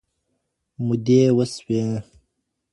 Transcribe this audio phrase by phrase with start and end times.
[0.85, 1.81] مودې وسوې